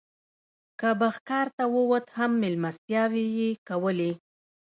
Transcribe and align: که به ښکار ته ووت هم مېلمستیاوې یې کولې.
که 0.79 0.89
به 0.99 1.07
ښکار 1.15 1.47
ته 1.57 1.63
ووت 1.75 2.05
هم 2.17 2.31
مېلمستیاوې 2.41 3.25
یې 3.37 3.49
کولې. 3.67 4.11